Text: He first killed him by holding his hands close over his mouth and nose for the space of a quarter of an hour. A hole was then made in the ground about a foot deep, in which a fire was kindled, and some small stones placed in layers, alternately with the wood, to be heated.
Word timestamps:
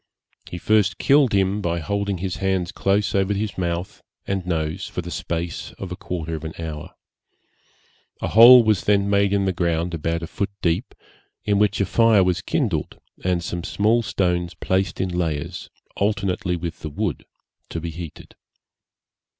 He 0.49 0.57
first 0.57 0.97
killed 0.97 1.31
him 1.31 1.61
by 1.61 1.77
holding 1.77 2.17
his 2.17 2.37
hands 2.37 2.71
close 2.71 3.13
over 3.13 3.35
his 3.35 3.55
mouth 3.55 4.01
and 4.25 4.43
nose 4.47 4.87
for 4.87 5.03
the 5.03 5.11
space 5.11 5.73
of 5.73 5.91
a 5.91 5.95
quarter 5.95 6.33
of 6.33 6.43
an 6.43 6.53
hour. 6.57 6.95
A 8.19 8.29
hole 8.29 8.63
was 8.63 8.85
then 8.85 9.07
made 9.11 9.31
in 9.31 9.45
the 9.45 9.53
ground 9.53 9.93
about 9.93 10.23
a 10.23 10.25
foot 10.25 10.49
deep, 10.63 10.95
in 11.45 11.59
which 11.59 11.79
a 11.79 11.85
fire 11.85 12.23
was 12.23 12.41
kindled, 12.41 12.99
and 13.23 13.43
some 13.43 13.63
small 13.63 14.01
stones 14.01 14.55
placed 14.55 14.99
in 14.99 15.09
layers, 15.09 15.69
alternately 15.95 16.55
with 16.55 16.79
the 16.79 16.89
wood, 16.89 17.23
to 17.69 17.79
be 17.79 17.91
heated. 17.91 18.33